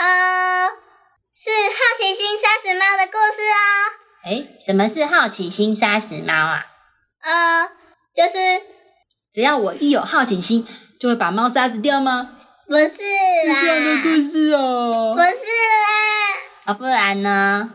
[0.00, 0.68] 呃，
[1.34, 3.58] 是好奇心杀死猫的故事哦。
[4.26, 6.66] 诶，什么是好奇心杀死猫啊？
[7.20, 7.68] 呃，
[8.14, 8.62] 就是
[9.34, 10.64] 只要我一有好奇心，
[11.00, 12.30] 就会把猫杀死掉吗？
[12.68, 15.20] 不是是啦，这样的故事哦不。
[15.20, 17.74] 是啦，啊，不然呢？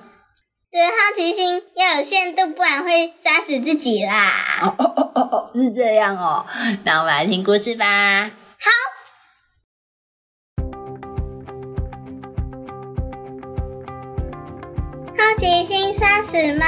[0.71, 4.31] 对，好奇心要有限度，不然会杀死自己啦。
[4.61, 6.45] 哦哦哦哦哦，是这样哦。
[6.85, 8.31] 那我们来听故事吧。
[8.59, 8.69] 好
[15.37, 16.65] 奇心杀死猫，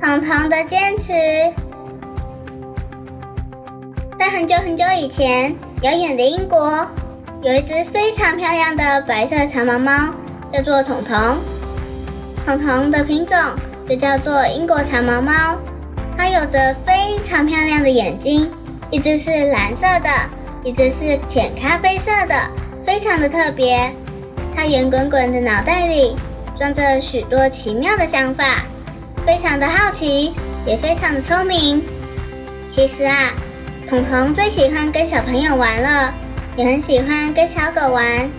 [0.00, 1.12] 彤彤的坚持。
[4.18, 6.86] 在很久很久以前，遥远的英国，
[7.42, 10.12] 有一只非常漂亮的白色长毛猫，
[10.52, 11.38] 叫做彤彤。
[12.44, 13.36] 彤彤的品种
[13.88, 15.56] 就叫做英国长毛猫，
[16.16, 18.50] 它有着非常漂亮的眼睛，
[18.90, 20.10] 一只是蓝色的，
[20.64, 22.34] 一只是浅咖啡色的，
[22.86, 23.92] 非常的特别。
[24.54, 26.16] 它圆滚滚的脑袋里
[26.62, 28.62] 装着许多奇妙的想法，
[29.26, 30.32] 非常的好奇，
[30.64, 31.82] 也非常的聪明。
[32.70, 33.32] 其实啊，
[33.84, 36.14] 彤彤最喜欢跟小朋友玩了，
[36.54, 38.30] 也很喜欢跟小狗玩。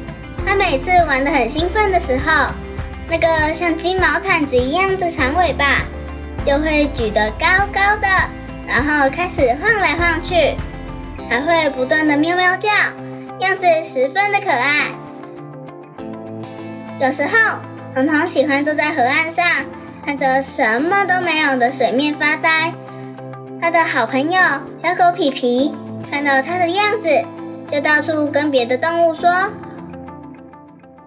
[0.45, 2.47] 他每次玩的很兴奋的时候，
[3.09, 5.81] 那个像金毛毯子一样的长尾巴
[6.45, 8.07] 就会举得高高的，
[8.65, 10.55] 然后开始晃来晃去，
[11.29, 12.69] 还会不断的喵喵叫，
[13.39, 14.93] 样子十分的可爱。
[17.01, 17.59] 有时候，
[17.95, 19.45] 彤彤喜欢坐在河岸上，
[20.03, 22.73] 看着什么都没有的水面发呆。
[23.61, 24.41] 他的好朋友
[24.81, 25.71] 小狗皮皮
[26.09, 27.07] 看到他的样子，
[27.71, 29.31] 就到处跟别的动物说：“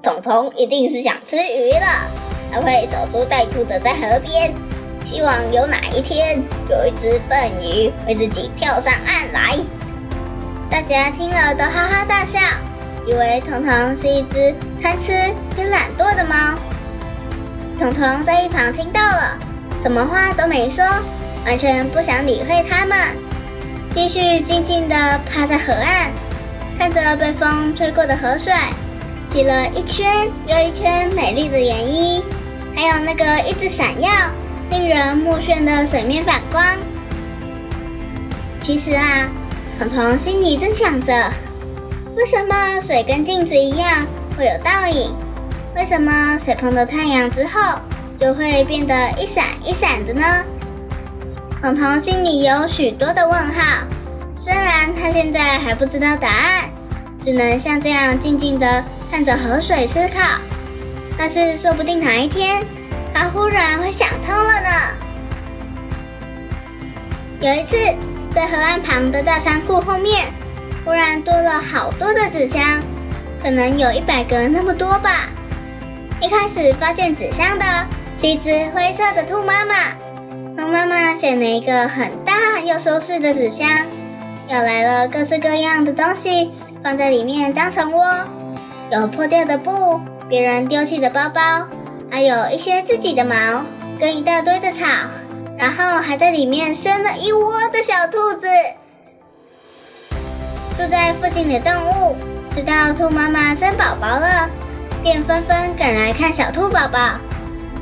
[0.00, 2.08] 彤彤一定是想吃鱼了，
[2.52, 4.54] 他会守株待兔的在河边，
[5.04, 6.40] 希望有哪一天
[6.70, 9.58] 有一只笨鱼会自己跳上岸来。”
[10.70, 12.38] 大家听了都哈哈大笑。
[13.08, 14.52] 以为彤彤是一只
[14.82, 15.12] 贪吃
[15.54, 16.34] 偏懒惰的猫。
[17.78, 19.38] 彤彤在一旁听到了，
[19.82, 20.82] 什么话都没说，
[21.44, 22.96] 完全不想理会他们，
[23.94, 24.96] 继续静静地
[25.30, 26.10] 趴在河岸，
[26.78, 28.50] 看着被风吹过的河水，
[29.28, 32.22] 起了一圈又一圈美丽的涟漪，
[32.74, 34.10] 还有那个一直闪耀、
[34.70, 36.64] 令人目眩的水面反光。
[38.58, 39.28] 其实啊，
[39.78, 41.30] 彤彤心里正想着。
[42.16, 45.14] 为什么水跟镜子一样会有倒影？
[45.76, 47.78] 为什么水碰到太阳之后
[48.18, 50.24] 就会变得一闪一闪的呢？
[51.60, 53.84] 彤彤心里有许多的问号，
[54.32, 56.70] 虽然他现在还不知道答案，
[57.22, 60.40] 只能像这样静静的看着河水思考。
[61.18, 62.64] 但是说不定哪一天，
[63.12, 64.70] 他忽然会想通了呢。
[67.40, 67.76] 有一次，
[68.32, 70.24] 在河岸旁的大仓库后面。
[70.86, 72.80] 忽然多了好多的纸箱，
[73.42, 75.28] 可能有一百个那么多吧。
[76.20, 77.64] 一开始发现纸箱的
[78.16, 79.74] 是一只灰色的兔妈妈，
[80.56, 83.68] 兔妈妈选了一个很大又舒适的纸箱，
[84.48, 86.50] 舀来了各式各样的东西
[86.82, 88.04] 放在里面当成窝，
[88.90, 91.40] 有破掉的布，别人丢弃的包包，
[92.10, 93.62] 还有一些自己的毛
[94.00, 94.86] 跟一大堆的草，
[95.58, 98.46] 然后还在里面生了一窝的小兔子。
[100.78, 102.16] 住在附近的动物
[102.54, 104.48] 知道兔妈妈生宝宝了，
[105.06, 106.98] 便纷纷赶来看小兔宝宝。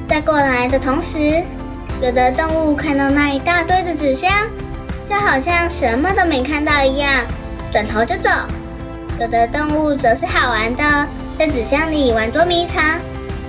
[0.07, 1.43] 在过来的同时，
[2.03, 4.31] 有的动物看到那一大堆的纸箱，
[5.09, 7.25] 就好像什么都没看到一样，
[7.73, 8.31] 转头就走；
[9.19, 10.85] 有的动物则是好玩的，
[11.39, 13.01] 在纸箱里玩捉迷藏，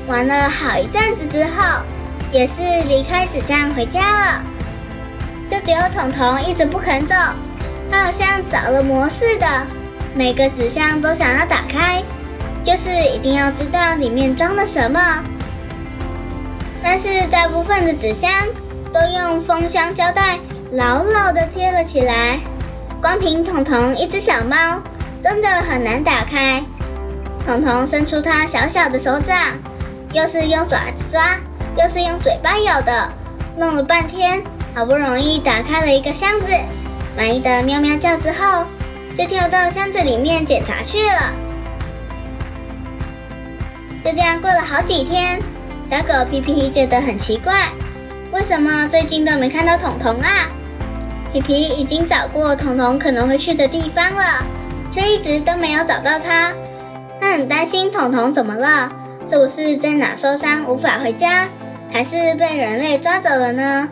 [0.07, 1.83] 玩了好一阵子之后，
[2.31, 4.43] 也是离开纸箱回家了。
[5.51, 7.13] 就只有彤彤一直不肯走。
[7.91, 9.45] 他好像着了魔似的，
[10.15, 12.01] 每个纸箱都想要打开，
[12.65, 14.99] 就是一定要知道里面装了什么。
[16.83, 18.31] 但是大部分的纸箱
[18.91, 20.39] 都用封箱胶带
[20.71, 22.39] 牢牢的贴了起来，
[23.01, 24.81] 光凭彤彤一只小猫，
[25.23, 26.63] 真的很难打开。
[27.45, 29.37] 彤彤伸出它小小的手掌，
[30.11, 31.37] 又是用爪子抓，
[31.77, 33.07] 又是用嘴巴咬的，
[33.55, 36.47] 弄了半天，好不容易打开了一个箱子。
[37.15, 38.65] 满意的喵喵叫之后，
[39.17, 41.44] 就跳到箱子里面检查去了。
[44.05, 45.41] 就这样过了好几天，
[45.89, 47.71] 小狗皮皮觉得很奇怪，
[48.31, 50.47] 为什么最近都没看到彤彤啊？
[51.33, 54.45] 皮皮已经找过彤彤可能会去的地方了，
[54.91, 56.53] 却一直都没有找到他。
[57.19, 58.91] 他很担心彤彤怎么了，
[59.27, 61.47] 是不是在哪受伤无法回家，
[61.91, 63.89] 还是被人类抓走了呢？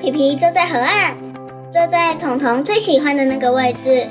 [0.00, 1.16] 皮皮坐在河岸，
[1.72, 4.06] 坐在彤彤最喜欢的那个位置，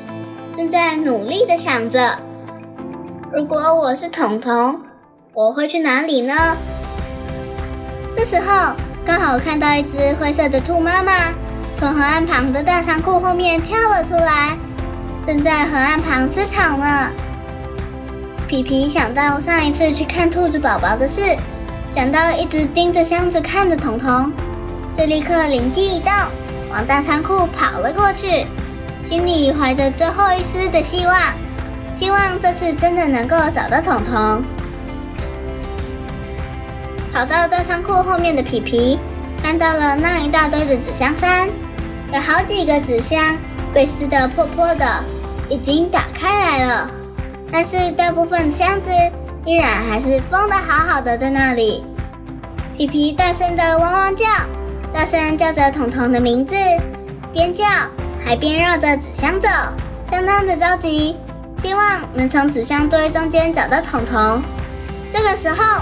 [0.58, 2.18] 正在努力的想着：
[3.36, 4.80] 如果我是彤彤，
[5.34, 6.56] 我会去哪里呢？
[8.16, 8.76] 这时候。
[9.06, 11.12] 刚好看到一只灰色的兔妈妈
[11.76, 14.58] 从河岸旁的大仓库后面跳了出来，
[15.28, 17.12] 正在河岸旁吃草呢。
[18.48, 21.22] 皮皮想到上一次去看兔子宝宝的事，
[21.92, 24.32] 想到一直盯着箱子看的彤彤，
[24.98, 26.14] 就立刻灵机一动，
[26.72, 28.46] 往大仓库跑了过去，
[29.04, 31.16] 心里怀着最后一丝的希望，
[32.04, 34.44] 希望这次真的能够找到彤彤。
[37.14, 39.00] 跑到大仓库后面的皮皮，
[39.42, 41.48] 看到了那一大堆的纸箱山，
[42.14, 43.38] 有好几个纸箱
[43.74, 44.86] 被撕得破破的，
[45.48, 46.92] 已经打开来了。
[47.50, 48.92] 但是大部分箱子
[49.46, 51.86] 依然还是封得好好的在那里。
[52.78, 54.26] 皮皮大声的汪汪叫，
[54.92, 56.54] 大声叫着彤彤的名字，
[57.32, 57.64] 边叫
[58.26, 59.48] 还边绕着纸箱走，
[60.12, 61.16] 相当的着急，
[61.64, 64.44] 希望能从纸箱堆中间找到彤彤。
[65.12, 65.82] 这个时候。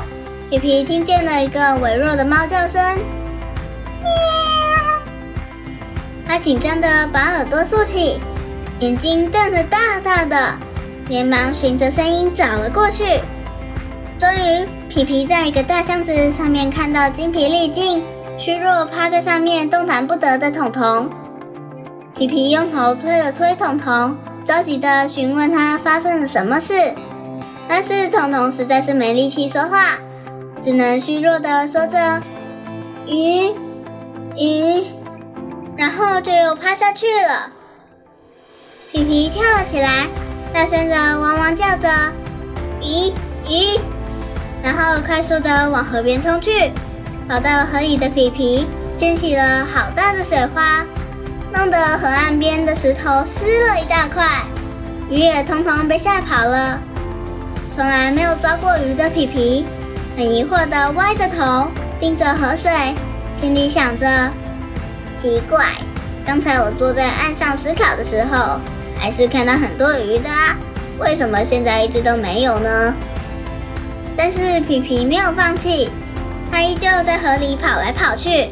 [0.51, 2.83] 皮皮听见了一个微弱的猫叫声，
[4.01, 4.11] 喵！
[6.25, 8.19] 他紧张的把耳朵竖起，
[8.81, 10.57] 眼睛瞪得大大的，
[11.07, 13.05] 连忙循着声音找了过去。
[14.19, 18.03] 终于，皮皮在一个大箱子上面看到精疲力尽、
[18.37, 21.09] 虚弱趴在上面动弹不得的彤彤。
[22.13, 26.73] 皮皮用头推了推彤彤，着急的询问他发生了什么事，
[27.67, 29.97] 但是彤彤实在是没力气说话。
[30.61, 32.21] 只能虚弱的说着
[33.07, 33.51] “鱼，
[34.37, 34.85] 鱼”，
[35.75, 37.49] 然后就又趴下去了。
[38.91, 40.05] 皮皮跳了起来，
[40.53, 41.89] 大声的汪汪叫着
[42.83, 43.11] “鱼，
[43.49, 43.79] 鱼”，
[44.61, 46.71] 然后快速的往河边冲去。
[47.27, 48.67] 跑到河里的皮皮
[48.97, 50.85] 溅起了好大的水花，
[51.53, 54.25] 弄得河岸边的石头湿了一大块，
[55.09, 56.79] 鱼也通通被吓跑了。
[57.75, 59.65] 从来没有抓过鱼的皮皮。
[60.17, 62.69] 很疑惑的歪着头盯着河水，
[63.33, 64.05] 心里想着：
[65.21, 65.65] 奇怪，
[66.25, 68.59] 刚才我坐在岸上思考的时候，
[68.99, 70.29] 还是看到很多鱼的，
[70.99, 72.93] 为什么现在一直都没有呢？
[74.17, 75.89] 但是皮皮没有放弃，
[76.51, 78.49] 他依旧在河里跑来跑去，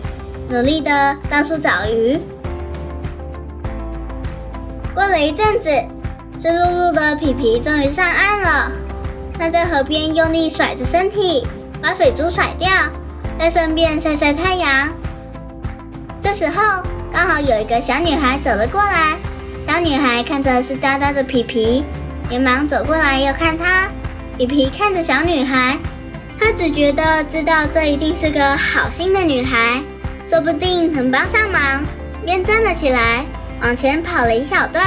[0.50, 2.18] 努力的到处找鱼。
[5.10, 5.70] 过了一阵子，
[6.40, 8.72] 湿漉漉的皮皮终于上岸了。
[9.40, 11.48] 他在河边用力甩着身体，
[11.82, 12.70] 把水珠甩掉，
[13.40, 14.94] 再顺便晒晒太阳。
[16.22, 19.18] 这时候刚好有一个小女孩走了过来，
[19.68, 21.84] 小女孩看着湿哒哒的皮皮，
[22.30, 23.90] 连忙走过来要看他。
[24.38, 25.76] 皮皮看着小女孩，
[26.40, 29.82] 他只觉得知道这一定是个好心的女孩，
[30.28, 31.84] 说不定能帮上忙，
[32.24, 33.26] 便站了起来，
[33.62, 34.86] 往前跑了一小段，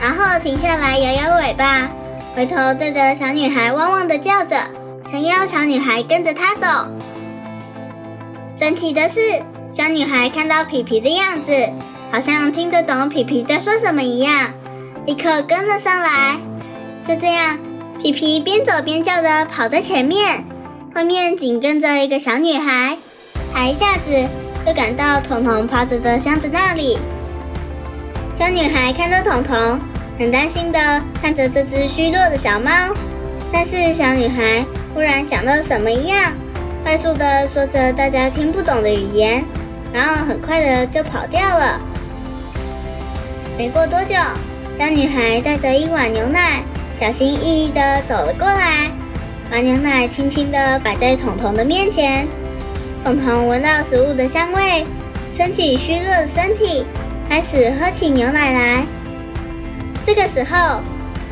[0.00, 1.88] 然后停下来摇摇尾巴。
[2.34, 4.56] 回头对着小女孩汪汪的叫着，
[5.10, 6.66] 想要小女孩跟着他走。
[8.54, 9.20] 神奇的是，
[9.70, 11.52] 小女孩看到皮皮的样子，
[12.12, 14.52] 好像听得懂皮皮在说什么一样，
[15.06, 16.36] 立刻跟了上来。
[17.04, 17.58] 就这样，
[18.02, 20.44] 皮皮边走边叫的跑在前面，
[20.94, 22.96] 后面紧跟着一个小女孩。
[23.52, 24.28] 她一下子
[24.66, 26.98] 就赶到彤彤趴着的箱子那里。
[28.40, 29.78] 小女孩看到彤彤。
[30.18, 30.78] 很担心的
[31.20, 32.70] 看着这只虚弱的小猫，
[33.52, 36.32] 但是小女孩忽然想到什么一样，
[36.82, 39.44] 快速的说着大家听不懂的语言，
[39.92, 41.80] 然后很快的就跑掉了。
[43.58, 44.14] 没过多久，
[44.78, 46.62] 小女孩带着一碗牛奶，
[46.98, 48.90] 小心翼翼的走了过来，
[49.50, 52.26] 把牛奶轻轻的摆在彤彤的面前。
[53.04, 54.84] 彤彤闻到食物的香味，
[55.34, 56.84] 撑起虚弱的身体，
[57.30, 58.84] 开始喝起牛奶来。
[60.04, 60.80] 这个时候，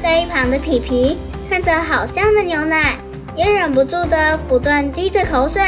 [0.00, 1.18] 在一旁的皮皮
[1.50, 2.94] 看着好香的牛奶，
[3.34, 5.60] 也忍不住的不断滴着口水，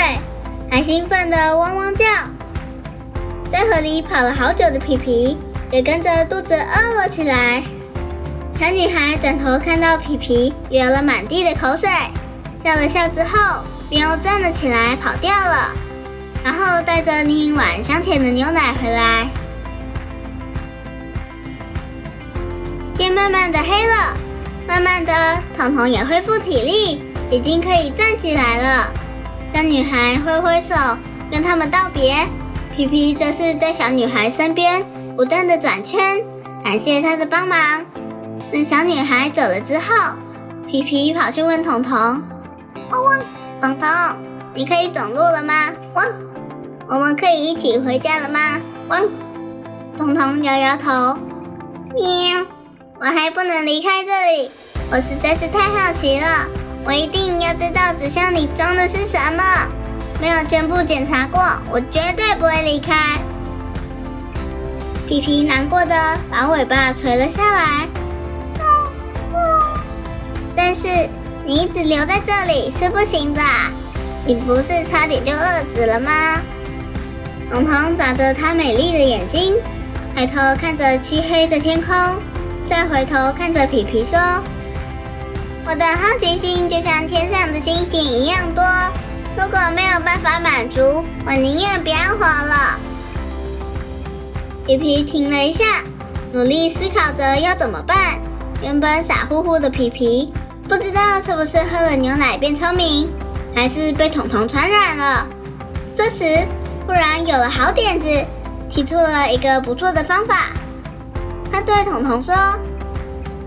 [0.70, 2.04] 还兴奋的汪汪叫。
[3.50, 5.36] 在河里跑了好久的皮皮
[5.72, 7.64] 也跟着肚子饿了起来。
[8.56, 11.90] 小女孩转头看到皮皮流了满地的口水，
[12.62, 15.72] 笑了笑之后，便又站了起来跑掉了，
[16.44, 19.26] 然后带着另一碗香甜的牛奶回来。
[23.14, 24.16] 慢慢的黑了，
[24.66, 25.12] 慢慢的，
[25.56, 28.92] 彤彤也恢复体力，已经可以站起来了。
[29.52, 30.74] 小女孩挥挥手
[31.30, 32.26] 跟他们道别，
[32.76, 34.84] 皮皮则是在小女孩身边
[35.16, 36.00] 不断的转圈，
[36.64, 37.58] 感谢她的帮忙。
[38.52, 39.84] 等小女孩走了之后，
[40.68, 42.22] 皮皮跑去问彤彤
[42.90, 43.20] ：“汪汪，
[43.60, 43.88] 彤彤，
[44.54, 45.54] 你可以走路了吗？
[45.94, 46.06] 汪，
[46.88, 48.38] 我们可以一起回家了吗？
[48.88, 49.02] 汪。”
[49.98, 51.18] 彤彤摇摇头，
[51.94, 52.46] 喵，
[53.02, 54.50] 我还不能离开这里，
[54.90, 56.46] 我实在是太好奇了，
[56.84, 59.42] 我一定要知道纸箱里装的是什么。
[60.20, 61.40] 没有全部检查过，
[61.70, 63.18] 我绝对不会离开。
[65.08, 67.88] 皮皮难过的把尾巴垂了下来，
[70.54, 70.86] 但是
[71.46, 73.40] 你一直留在这里是不行的，
[74.26, 76.10] 你不是差点就饿死了吗？
[77.50, 79.54] 彤彤眨着她美丽的眼睛。
[80.14, 81.94] 抬头看着漆黑的天空，
[82.70, 84.16] 再回头看着皮皮说
[85.66, 88.64] ：“我的好奇心就像天上的星星一样多，
[89.36, 92.78] 如果没有办法满足，我宁愿不要活了。”
[94.64, 95.64] 皮皮停了一下，
[96.32, 98.20] 努力思考着要怎么办。
[98.62, 100.32] 原本傻乎乎的皮皮，
[100.68, 103.10] 不知道是不是喝了牛奶变聪明，
[103.52, 105.26] 还是被彤彤传染了。
[105.92, 106.46] 这时，
[106.86, 108.06] 忽然有了好点子。
[108.70, 110.52] 提出了一个不错的方法，
[111.52, 112.34] 他对彤彤说：“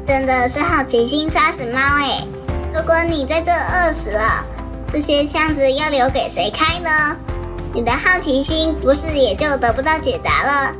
[0.05, 2.25] 真的是好奇心杀死猫哎！
[2.73, 4.45] 如果你在这饿死了，
[4.91, 7.17] 这些箱子要留给谁开呢？
[7.73, 10.75] 你的好奇心不是也就得不到解答了？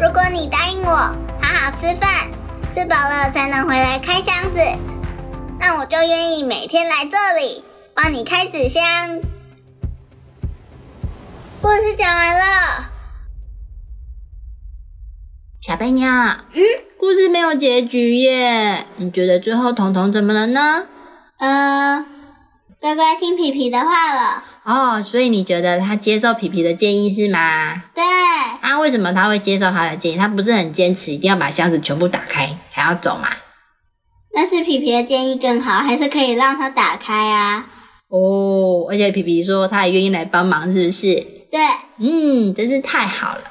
[0.00, 2.08] 如果你答应我好好吃饭，
[2.72, 4.60] 吃饱了才能回来开箱子，
[5.58, 8.82] 那我就愿意每天来这里帮你开纸箱。”
[11.60, 12.44] 故事讲完了，
[15.68, 16.62] 小贝妞，嗯，
[16.96, 18.86] 故事没有结局耶。
[18.96, 20.86] 你觉得最后彤彤怎么了呢？
[21.36, 22.06] 呃，
[22.80, 24.44] 乖乖听皮皮的话了。
[24.64, 27.82] 哦，所以你觉得他接受皮皮的建议是吗？
[27.94, 28.02] 对。
[28.62, 30.16] 啊，为什么他会接受他的建议？
[30.16, 33.28] 他不是很坚持一定要把箱子全部打开才要走吗？
[34.32, 37.66] 那是皮皮的建议更好，还是可以让他打开啊？
[38.08, 41.14] 哦，而且皮皮说他也愿意来帮忙，是不是？
[41.50, 41.60] 对，
[41.98, 43.42] 嗯，真是太好了。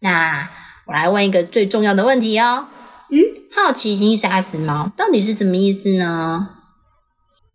[0.00, 0.48] 那
[0.92, 2.66] 我来问一个最重要的问题哦。
[3.10, 3.18] 嗯，
[3.50, 6.50] 好奇心杀死猫到底是什么意思呢？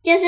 [0.03, 0.25] 就是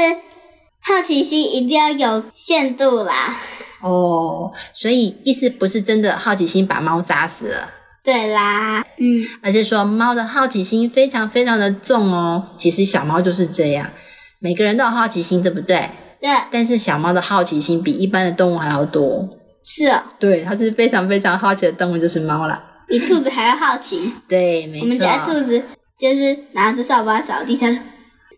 [0.79, 3.35] 好奇心一定要有限度啦。
[3.81, 7.71] 哦，所以意思不是真的好奇心把猫杀死了。
[8.03, 12.49] 对啦，嗯，而是说猫的好奇心非常非常的重哦。
[12.59, 13.89] 其实小猫就是这样，
[14.37, 15.89] 每个人都有好奇心，对不对？
[16.21, 16.29] 对。
[16.51, 19.27] 但是小猫的好奇心比一般的动物还要多。
[19.65, 22.65] 是啊，对，它是非常非常好奇的动物，就是猫了。
[22.89, 24.11] 比兔子还要好奇。
[24.27, 24.83] 对，没错。
[24.83, 25.61] 我们家兔子
[25.99, 27.71] 就是拿着扫把扫地，它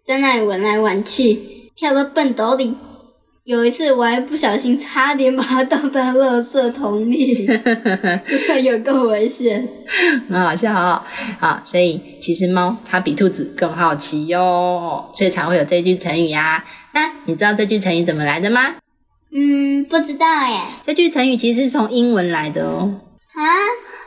[0.06, 1.40] 在那里玩来玩去，
[1.76, 2.76] 跳到粪斗里。
[3.44, 7.50] 有一次我还不小心差点把它倒在垃圾桶里，
[8.64, 9.68] 有够危险。
[10.30, 11.02] 很好笑哦。
[11.40, 16.64] 好，所以其实猫它比兔子更好奇哟，所以才会有这句成语呀。
[16.94, 18.76] 那你知道这句成语怎么来的吗？
[19.34, 20.60] 嗯，不知道耶。
[20.84, 23.00] 这句成语其实是从英文来的哦。
[23.34, 23.42] 啊？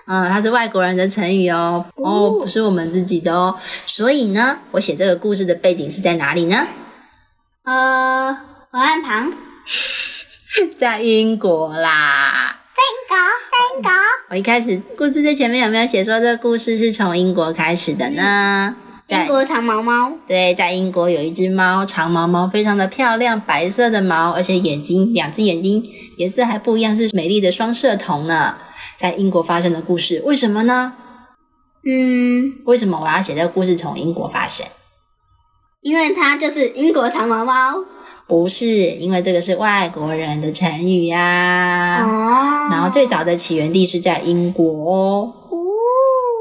[0.06, 1.84] 嗯，它是外国人的成语哦。
[1.96, 3.56] 哦，不是我们自己的哦。
[3.86, 6.66] 所以呢，我写这个故事的背景是在哪里呢？
[7.64, 8.34] 呃，
[8.70, 9.32] 河岸旁。
[10.78, 12.60] 在英国啦。
[12.76, 13.16] 在英国，
[13.50, 13.90] 在英国。
[14.30, 18.74] 我一开始故事最前面有没有写说这个故事是从英国开始的呢？
[19.08, 25.84] 英国长毛猫，对，在英国有一只猫，长毛猫，非常的漂亮，白色的毛，而且眼睛两只眼睛
[26.16, 28.54] 颜色还不一样，是美丽的双色瞳呢。
[28.96, 30.94] 在英国发生的故事，为什么呢？
[31.86, 34.66] 嗯，为什么我要写这个故事从英国发生？
[35.82, 37.84] 因为它就是英国长毛猫。
[38.26, 42.02] 不是，因为这个是外国人的成语呀。
[42.02, 42.68] 哦。
[42.70, 45.34] 然后最早的起源地是在英国哦。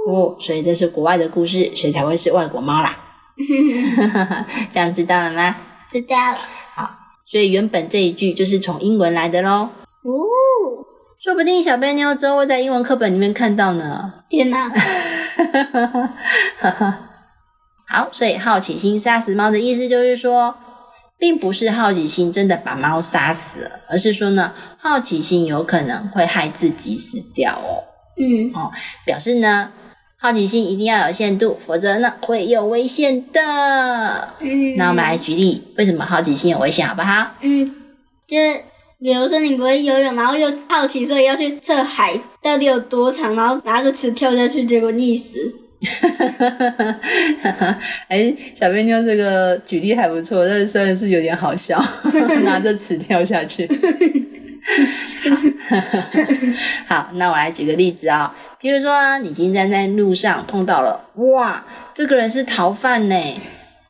[0.08, 2.98] 哦，所以这是国外的故事，所以才会是外国猫啦。
[4.72, 5.58] 这样知道了吗？
[5.90, 6.38] 知道了。
[6.76, 6.90] 好，
[7.26, 9.68] 所以原本这一句就是从英文来的喽。
[10.04, 10.26] 哦，
[11.24, 14.12] 说不定小贝妞之后会在英文课本里面看到呢。
[14.28, 14.70] 天哪！
[17.88, 20.54] 好，所以好奇心杀死猫的意思就是说，
[21.18, 27.88] 并不是好奇心真的把猫杀死了，而是说呢，好奇心有可能会害自己死掉哦。
[28.20, 28.70] 嗯，哦，
[29.06, 29.72] 表示呢。
[30.18, 34.30] 好奇心一定要有限度，否则呢会有危险的。
[34.40, 37.32] 嗯，那我们来举例，为什么好奇心有危险，好不好？
[37.42, 37.76] 嗯，
[38.26, 38.62] 就是
[39.04, 45.26] 比如说你不会游泳，然后又好奇，所以要去测海到底有多长，然后拿着尺跳下去，结果溺死。
[48.08, 51.84] 哎，小贝妞这个举例还不错，但是虽然是有点好笑，
[52.46, 53.70] 拿着尺跳下去。
[56.88, 63.16] 好，那我来举个例子啊、比如说你今天在路上碰到了，哇，这个人是逃犯呢，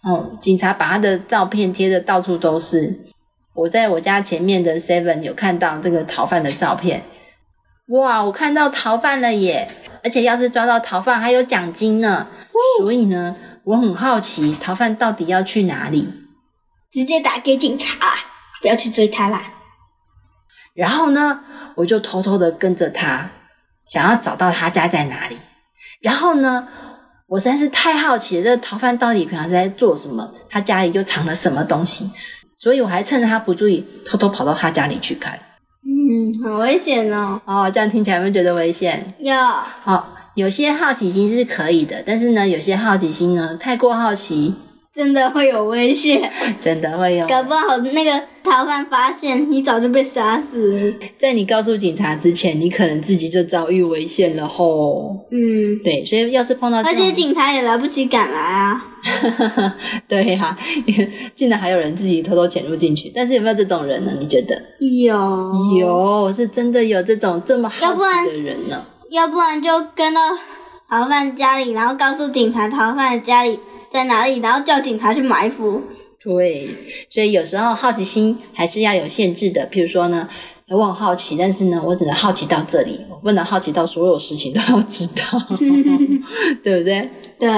[0.02, 2.92] 哦，警察把他的照片贴的到处都是。
[3.56, 7.04] 我在我家前面的 Seven 有看到这个逃犯的照片，
[7.88, 9.70] 哇，我看到逃犯了耶！
[10.04, 12.28] 而且要是抓到逃犯还有奖金呢，
[12.80, 16.22] 所以呢，我很好奇逃犯到底要去哪里。
[16.92, 18.16] 直接打给警察，
[18.62, 19.54] 不要去追他啦。
[20.76, 21.42] 然后呢，
[21.76, 23.30] 我就偷偷的跟着他，
[23.86, 25.40] 想要找到他家在哪里。
[26.02, 26.68] 然后呢，
[27.28, 30.34] 我实在是太好奇了，这个逃犯到底平常是在做什么？
[30.50, 32.12] 他家里又藏了什么东西？
[32.64, 35.38] 所以我还趁着他不注意，偷偷跑到他家里去看。
[35.86, 37.42] 嗯，很危险哦。
[37.44, 39.14] 哦，这样听起来有没有觉得危险？
[39.20, 40.06] 有哦，
[40.36, 44.56] 有些好奇心是可以的，但是呢，有些好奇心呢，太过好奇，
[44.94, 46.32] 真的会有危险，
[46.62, 47.28] 真的会有。
[47.28, 48.12] 搞不好那个
[48.44, 50.94] 逃犯发现你早就被杀死。
[51.18, 55.18] 在你告诉警察之前，你可能自己就遭遇危险了吼。
[55.32, 58.86] 嗯，对，所以要是碰到而且警察也来不及赶来啊。
[60.08, 60.56] 对呀、
[61.36, 64.14] 竟然还有人自己偷偷潜入进去，但是有没有这种人呢？
[64.20, 64.62] 你觉得？
[64.80, 65.16] 有
[65.80, 68.86] 有，是真的有这种这么好奇的人呢？
[69.10, 70.22] 要不然就跟到
[70.88, 73.60] 逃犯家里，然后告诉警察逃犯的家里
[73.94, 75.80] 在哪里，然后叫警察去埋伏。
[76.20, 76.68] 对，
[77.12, 79.70] 所以有时候好奇心还是要有限制的。
[79.72, 80.28] 譬如说呢，
[80.68, 85.40] 我很好奇，但是呢，我只能好奇到这里，我不能好奇到所有事情都要知道，
[86.64, 87.08] 对不对？
[87.40, 87.50] 对，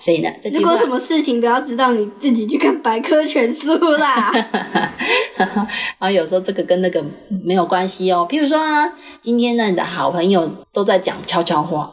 [0.00, 4.32] 所以呢，这如果什么事情都要知道，你自己去看百科全书啦。
[5.36, 7.04] 然后有时候这个跟那个
[7.44, 8.26] 没有关系哦。
[8.28, 11.92] 譬如说呢，今天呢，你的好朋友都在讲悄悄话，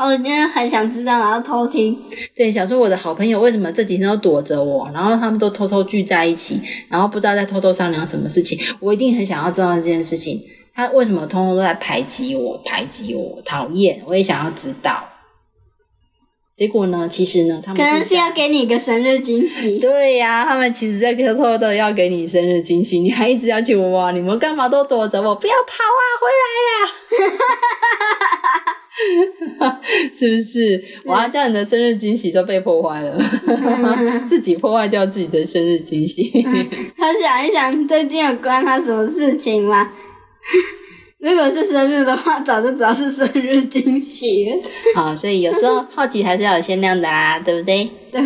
[0.00, 1.94] 哦，我今天很想知道，然后偷听。
[2.34, 6.58] 对，想说我的好朋友为什么这几天都躲着我，然后他们都偷偷聚在一起，
[6.88, 10.40] 然后不知道在偷偷商量什么事情，我一定很想要知道这件事情。
[10.72, 14.02] 他为什么通通都在排挤我、排挤我、讨厌？
[14.06, 15.04] 我也想要知道。
[16.56, 19.78] 结果呢，其实呢，他们可能是要给你一个生日惊喜。
[19.80, 25.34] 对呀、他们其实在偷偷的要给你生日惊喜，你还一直要去哇，你们干嘛都躲着我？
[25.34, 27.36] 不要跑啊，回来呀、
[30.12, 30.82] 是不是？
[31.04, 33.18] 我要叫你的生日惊喜就被破坏了，
[34.28, 36.30] 自己破坏掉自己的生日惊喜。
[36.96, 39.90] 他想一想，最近有关他什么事情吗？
[41.18, 44.56] 如果是生日的话，早就知道是生日惊喜了。
[44.94, 47.90] 好，所以有时候好奇还是要有限量的啦，对不对？
[48.10, 48.22] 对，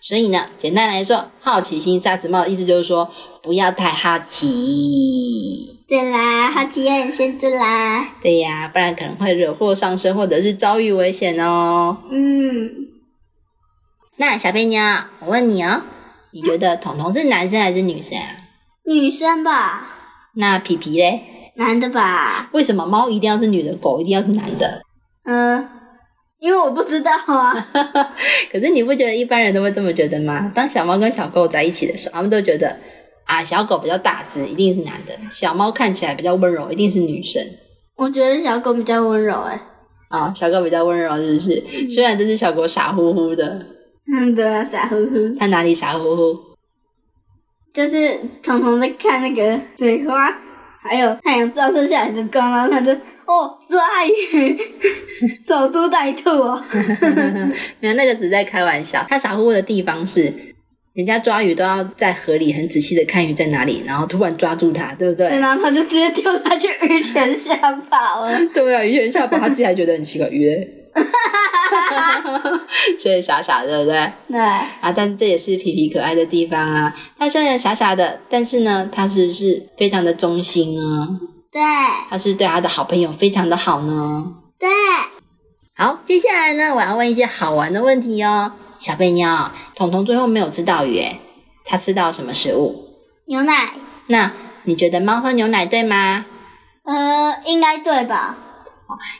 [0.00, 3.10] 所以呢，简单来说，好奇心杀死猫的意思就是说，
[3.42, 5.75] 不要太好奇。
[5.88, 8.08] 对啦，好奇也很限制啦。
[8.20, 11.96] 对呀，不然可能会惹祸上身，或者是遭遇危险哦。
[12.10, 12.88] 嗯，
[14.16, 14.80] 那小贝妞，
[15.20, 15.82] 我问你哦，
[16.32, 18.26] 你觉得彤彤是男生还是女生啊？
[18.84, 19.88] 女生吧，
[20.34, 21.52] 那皮皮嘞？
[21.54, 22.50] 男的吧？
[22.52, 24.82] 为什么猫一定要是女的，狗一定要是男的？
[25.24, 25.68] 嗯、
[26.40, 27.66] 因为我不知道啊。
[28.50, 30.50] 可是你不觉得一般人都会这么觉得吗？
[30.52, 32.76] 当小猫跟小狗在一起的时候，他们都觉得
[33.26, 37.42] 啊，小狗比较大只，一定是男的；小猫看起来比较温柔，一定是女生。
[37.96, 39.60] 我觉得小狗比较温柔哎。
[40.08, 41.62] 啊、小狗比较温柔，是不是？
[41.94, 43.66] 虽然这只小狗傻乎乎的，
[44.10, 45.34] 嗯，对啊，傻乎乎。
[45.38, 46.38] 它哪里傻乎乎？
[47.74, 50.32] 就是彤彤在看那个水花，
[50.80, 52.92] 还有太阳照射下来的光，然后它就
[53.26, 54.56] 哦抓鱼，
[55.44, 56.62] 守株待兔哦。
[57.80, 59.04] 没有，那个只在开玩笑。
[59.08, 60.32] 它傻乎乎的地方是，
[60.96, 65.26] 人家抓鱼都要在河里很仔细的看鱼在哪里，然后突然抓住它，对不对？
[65.38, 67.54] 然后他就直接跳下去鱼泉下
[67.90, 68.38] 跑了。
[68.54, 70.66] 对啊，鱼泉下跑，他自己还觉得很奇怪，鱼嘞，
[72.98, 74.12] 所以傻傻的，对不对？
[74.30, 76.96] 对，啊，但这也是皮皮可爱的地方啊。
[77.18, 81.06] 他虽然傻傻的，但是呢，他是是非常的忠心啊，
[81.52, 81.60] 对，
[82.08, 84.24] 他是对他的好朋友非常的好呢。
[84.58, 84.66] 对，
[85.76, 88.52] 好，接下来呢，我要问一些好玩的问题哦。
[88.78, 91.18] 小贝妞，彤彤最后没有吃到鱼，诶，
[91.64, 92.84] 他吃到什么食物？
[93.26, 93.72] 牛奶，
[94.06, 94.32] 那
[94.64, 96.26] 你觉得猫喝牛奶对吗？
[96.84, 98.36] 呃，应该对吧？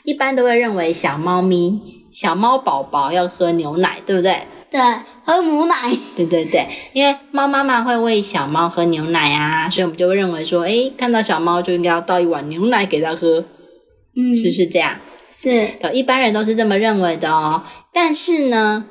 [0.03, 4.47] 一般都会认为小猫咪、小猫宝宝要喝牛奶，对不对？
[4.69, 4.79] 对，
[5.25, 5.97] 喝母奶。
[6.15, 13.43] 对对对，因为猫妈妈会喂小猫喝牛奶啊，所以我们就会认为说，诶，看到小猫就应该要倒一碗牛奶给它喝，
[14.15, 14.95] 嗯，是不是这样？
[15.35, 17.63] 是，对，一般人都是这么认为的哦。
[17.93, 18.85] 但是呢，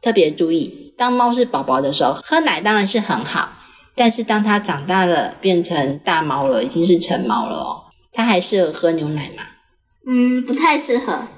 [0.00, 3.50] 特别注意，当猫是宝宝的时候，喝奶当然是很好，
[3.94, 7.82] 但是当它长大了，变成大猫了，已经是成猫了哦，
[8.12, 9.42] 它还适合喝牛奶吗？
[10.06, 11.28] 嗯，不太适合。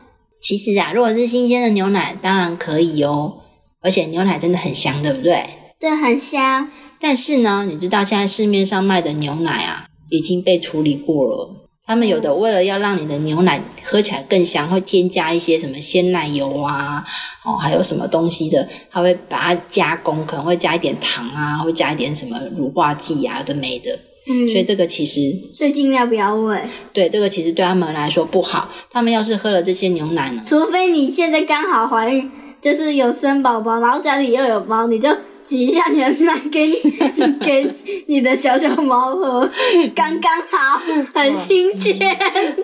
[0.41, 3.41] 其实啊，如果是新鲜的牛奶，当然可以哦，
[3.83, 5.45] 而且牛奶真的很香，对不对？
[5.79, 6.71] 对，很香。
[7.01, 11.70] 但是呢，你知道现在市面上卖的牛奶啊，已经被处理过了。
[11.91, 17.05] 他们有的为了要让你的牛奶喝起来更香，会添加一些什么鲜奶油啊，
[17.45, 23.91] 哦，还有什么东西的，他会把它加工，可能会加一点糖啊，会加一点什么乳化剂啊，都没的。
[24.29, 25.21] 嗯，所以这个其实，
[25.53, 26.63] 所以尽量不要喂。
[26.93, 28.71] 对这个其实对他们来说不好。
[28.93, 32.31] 他们要是喝了这些牛奶呢，除非你现在刚好怀孕，
[32.63, 35.09] 就是有生宝宝，然后家里又有猫，你就。
[35.51, 36.75] 挤一下你的奶给你
[37.45, 37.69] 给
[38.07, 39.51] 你的小小猫喝，
[39.97, 40.81] 刚刚好，
[41.13, 41.99] 很新鲜。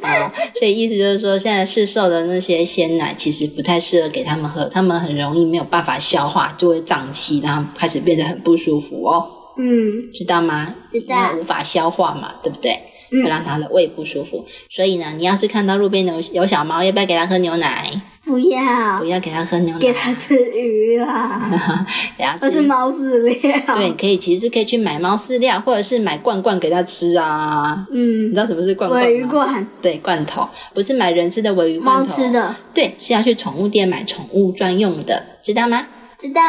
[0.03, 9.27] 啊， 所以意思就是说，现在市售的那些鲜奶其实不太适合给他们喝，他们很容易没有办法消化，就会胀气，然后开始变得很不舒服哦。
[9.59, 10.73] 嗯，知道吗？
[10.93, 11.33] 知道。
[11.37, 12.73] 无法消化嘛，对不对？
[13.11, 14.47] 会让它的胃不舒服。
[14.71, 18.01] 所以呢，你要是看到路边有有小猫，要不要给它喝牛奶？
[18.27, 21.87] 不要，不要给它喝牛奶，给它吃鱼 啦，
[22.19, 23.77] 那是猫饲料。
[23.77, 27.87] 对，可以，其实可以去买猫饲料，或者是买罐罐给它吃啊。
[27.91, 29.09] 嗯，你知道什么是罐罐吗？
[29.09, 29.67] 尾鱼罐。
[29.81, 32.57] 对，罐头不是买人吃的尾鱼罐头，猫吃的。
[32.75, 35.87] 对，是要去宠物店买宠物专用的，知道吗？
[36.19, 36.41] 知道。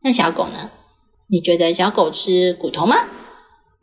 [0.00, 0.70] 那小狗呢？
[1.30, 2.96] 你觉得小狗吃骨头吗？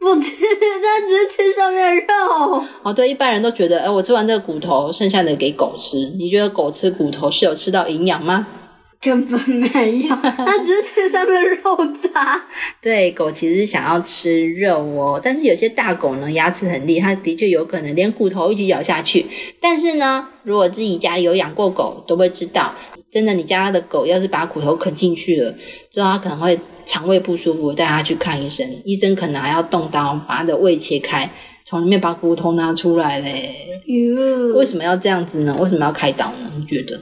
[0.06, 2.64] 不吃，它只是吃上面的肉。
[2.84, 5.98] 哦，对，一般人都觉得，哎，我吃完这个骨头，剩下的给狗吃。
[6.20, 8.46] 你觉得狗吃骨头是有吃到营养吗？
[9.02, 11.76] 根本没有，它只是吃上面的肉
[12.14, 12.40] 渣。
[12.82, 19.26] 对，狗其实想要吃肉哦，但是有些大狗呢，牙齿很利，它的确有可能连骨头一起咬下去。
[19.60, 22.76] 但是呢，如果自己家里有养过狗，都会知道，
[23.12, 25.56] 真的，你家的狗要是把骨头啃进去了，
[25.90, 26.60] 之后它可能会。
[26.86, 28.66] 肠胃不舒服，带他去看医生。
[28.86, 31.30] 医生可能还要动刀把他的胃切开，
[31.66, 33.82] 从里面把骨头拿出来嘞。
[33.86, 35.56] 哟，为什么要这样子呢？
[35.60, 36.52] 为什么要开刀呢？
[36.58, 37.02] 你觉得？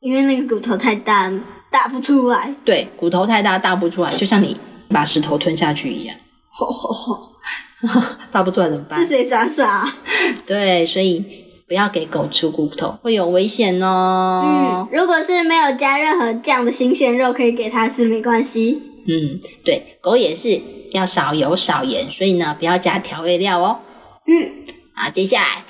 [0.00, 1.30] 因为那个骨头太大，
[1.70, 2.54] 大不出来。
[2.64, 4.56] 对，骨头太大，大不出来，就像你
[4.88, 6.16] 把石头吞下去一样。
[6.48, 7.32] 吼吼吼，
[8.32, 8.98] 大不出来怎么办？
[9.00, 9.92] 是谁傻傻？
[10.46, 11.49] 对，所以。
[11.70, 14.42] 不要给狗吃骨头，会有危险哦。
[14.44, 18.82] 嗯，如果是没有加任何酱的新鲜肉，可以给它吃，没关系。
[19.06, 23.78] 嗯，对，狗也是要少油少盐，所以呢，不要加调味料哦。
[24.26, 24.50] 嗯，
[24.96, 25.64] 好，接下来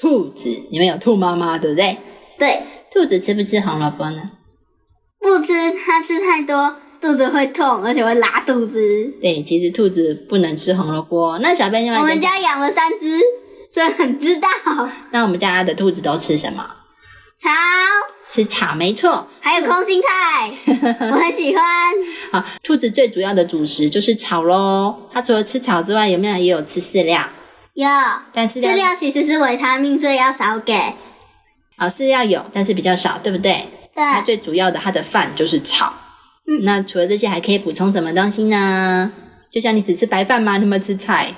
[0.00, 1.96] 兔子，你们有兔妈妈对不对？
[2.38, 2.60] 对，
[2.92, 4.30] 兔子吃不吃红萝卜呢？
[5.18, 5.52] 不吃，
[5.84, 9.12] 它吃太多，肚子会痛，而且会拉肚子。
[9.20, 11.40] 对，其实兔子不能吃红萝卜。
[11.40, 13.18] 那小编用来，我们家养了三只。
[13.72, 14.48] 所以很知道。
[15.10, 16.66] 那我们家的兔子都吃什么？
[17.40, 17.48] 草，
[18.28, 19.26] 吃草没错。
[19.40, 20.52] 还有空心菜，
[21.10, 21.64] 我很喜欢。
[22.32, 25.08] 好，兔子最主要的主食就是草喽。
[25.12, 27.28] 它除了吃草之外，有没有也有吃饲料？
[27.74, 27.88] 有，
[28.34, 30.74] 但饲料其实是维他命，所以要少给。
[31.78, 33.66] 好，饲料有，但是比较少，对不对？
[33.94, 34.04] 对。
[34.04, 35.94] 它最主要的，它的饭就是草。
[36.46, 36.64] 嗯。
[36.64, 39.10] 那除了这些，还可以补充什么东西呢？
[39.50, 40.58] 就像你只吃白饭吗？
[40.58, 41.32] 你有没有吃菜？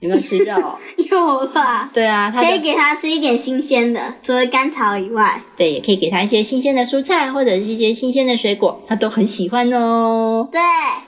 [0.00, 0.78] 有没有吃肉？
[1.10, 1.90] 有吧。
[1.92, 5.42] 对啊，可以给它吃一点新鲜的，除了甘草以外。
[5.56, 10.48] 对，也可以给它一些新鲜的蔬菜，或者是一些新鲜的水果，它都很喜欢哦。
[10.52, 10.60] 对，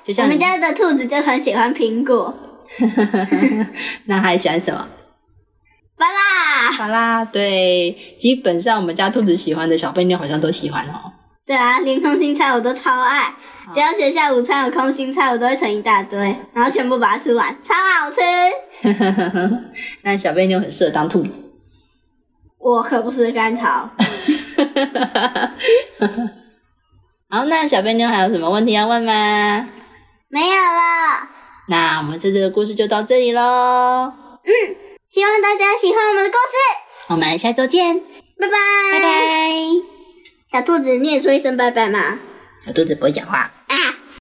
[0.05, 2.35] 就像我们家的兔子就很喜欢苹果。
[4.07, 4.89] 那还喜欢什么？
[5.97, 6.79] 巴拉。
[6.79, 11.13] 巴拉，对，基本上我们家兔子喜欢的小贝妞好像都喜欢哦。
[11.51, 13.35] 对啊，连空心菜我都超爱。
[13.75, 16.17] 只要学校午餐有空心菜，我都会盛一大堆，
[16.53, 18.21] 然后全部把它吃完，超好吃。
[20.03, 21.43] 那小贝妞很适合当兔子，
[22.61, 23.91] 我可不是甘草。
[27.29, 29.69] 好，那小贝妞还有什么问题要问吗？
[30.29, 31.29] 没有了。
[31.67, 33.43] 那我们这次的故事就到这里喽。
[33.43, 34.53] 嗯，
[35.09, 36.55] 希望大家喜欢我们的故事。
[37.09, 37.99] 我们下周见，
[38.39, 38.53] 拜拜，
[38.93, 40.00] 拜拜。
[40.51, 42.19] 小兔子，你也说一声拜拜嘛？
[42.67, 43.53] 小兔子不会讲话。